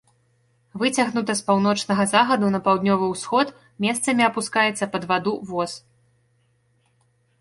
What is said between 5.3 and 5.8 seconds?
воз.